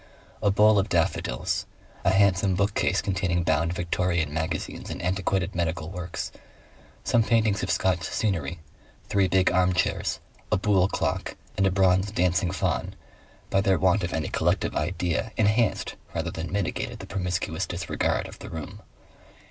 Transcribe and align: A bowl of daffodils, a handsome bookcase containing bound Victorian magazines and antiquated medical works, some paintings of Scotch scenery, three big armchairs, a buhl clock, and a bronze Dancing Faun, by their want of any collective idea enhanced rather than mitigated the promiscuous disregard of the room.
A 0.41 0.49
bowl 0.49 0.79
of 0.79 0.89
daffodils, 0.89 1.67
a 2.03 2.09
handsome 2.09 2.55
bookcase 2.55 3.03
containing 3.03 3.43
bound 3.43 3.71
Victorian 3.73 4.33
magazines 4.33 4.89
and 4.89 4.99
antiquated 4.99 5.53
medical 5.53 5.91
works, 5.91 6.31
some 7.03 7.21
paintings 7.21 7.61
of 7.61 7.69
Scotch 7.69 8.01
scenery, 8.01 8.57
three 9.09 9.27
big 9.27 9.51
armchairs, 9.51 10.19
a 10.51 10.57
buhl 10.57 10.87
clock, 10.87 11.37
and 11.55 11.67
a 11.67 11.71
bronze 11.71 12.09
Dancing 12.09 12.49
Faun, 12.49 12.95
by 13.51 13.61
their 13.61 13.77
want 13.77 14.03
of 14.03 14.11
any 14.11 14.29
collective 14.29 14.75
idea 14.75 15.33
enhanced 15.37 15.93
rather 16.15 16.31
than 16.31 16.51
mitigated 16.51 16.97
the 16.97 17.05
promiscuous 17.05 17.67
disregard 17.67 18.27
of 18.27 18.39
the 18.39 18.49
room. 18.49 18.81